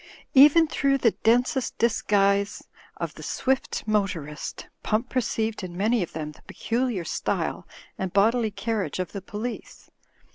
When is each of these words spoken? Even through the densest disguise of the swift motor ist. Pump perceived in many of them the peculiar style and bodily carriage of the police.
Even 0.33 0.65
through 0.65 0.97
the 0.97 1.11
densest 1.11 1.77
disguise 1.77 2.63
of 2.97 3.13
the 3.13 3.21
swift 3.21 3.83
motor 3.85 4.27
ist. 4.27 4.65
Pump 4.81 5.09
perceived 5.09 5.61
in 5.61 5.77
many 5.77 6.01
of 6.01 6.13
them 6.13 6.31
the 6.31 6.41
peculiar 6.47 7.03
style 7.03 7.67
and 7.99 8.11
bodily 8.11 8.49
carriage 8.49 8.97
of 8.97 9.11
the 9.11 9.21
police. 9.21 9.91